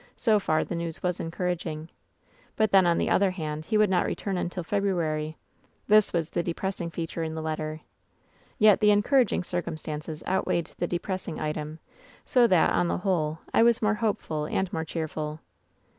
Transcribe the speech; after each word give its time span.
So 0.17 0.39
far 0.39 0.63
the 0.63 0.73
news 0.73 1.03
was 1.03 1.19
encouraging. 1.19 1.87
"But, 2.55 2.71
then, 2.71 2.87
on 2.87 2.97
the 2.97 3.11
other 3.11 3.29
hand, 3.29 3.65
he 3.65 3.77
would 3.77 3.87
not 3.91 4.07
return 4.07 4.35
until 4.35 4.63
February. 4.63 5.37
This 5.87 6.11
was 6.11 6.31
the 6.31 6.41
depressing 6.41 6.89
feature 6.89 7.21
in 7.21 7.35
the 7.35 7.41
letter. 7.43 7.81
Yet 8.57 8.79
the 8.79 8.89
encouraging 8.89 9.43
circumstances 9.43 10.23
outweighed 10.25 10.71
the 10.79 10.87
depressing 10.87 11.39
item, 11.39 11.77
so 12.25 12.47
that, 12.47 12.71
on 12.71 12.87
the 12.87 12.97
whole, 12.97 13.37
I 13.53 13.61
was 13.61 13.79
more 13.83 13.93
hopeful 13.93 14.45
and 14.45 14.73
more 14.73 14.85
cheerful. 14.85 15.39